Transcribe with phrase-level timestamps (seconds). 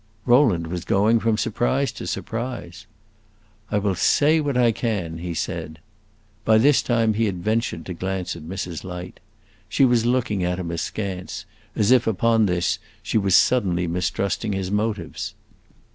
[0.25, 2.87] Rowland was going from surprise to surprise.
[3.69, 5.77] "I will say what I can!" he said.
[6.43, 8.83] By this time he had ventured to glance at Mrs.
[8.83, 9.19] Light.
[9.69, 11.45] She was looking at him askance,
[11.75, 15.35] as if, upon this, she was suddenly mistrusting his motives.